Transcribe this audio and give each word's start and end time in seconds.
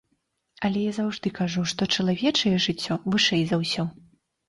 Але 0.69 0.79
я 0.85 0.93
заўжды 0.99 1.33
кажу, 1.41 1.67
што 1.73 1.91
чалавечае 1.99 2.57
жыццё 2.67 3.01
вышэй 3.11 3.43
за 3.55 3.65
ўсё. 3.65 3.91